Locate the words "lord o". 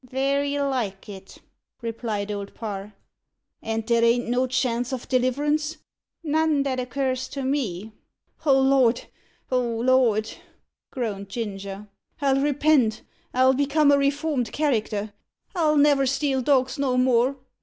8.59-9.59